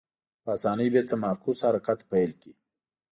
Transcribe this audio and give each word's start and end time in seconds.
په 0.43 0.49
اسانۍ 0.57 0.87
بېرته 0.95 1.13
معکوس 1.23 1.57
حرکت 1.67 1.99
پیل 2.11 2.31
کړي. 2.41 2.53